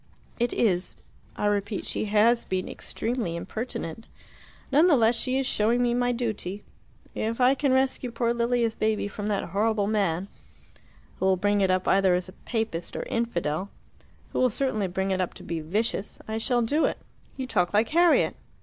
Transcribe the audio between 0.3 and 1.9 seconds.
"It is. I repeat,